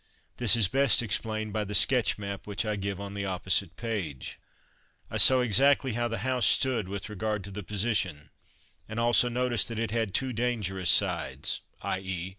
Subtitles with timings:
[0.37, 4.39] This is best explained by the sketch map which I give on the opposite page.
[5.11, 8.31] I saw exactly how the house stood with regard to the position,
[8.89, 12.29] and also noticed that it had two dangerous sides, _i.e.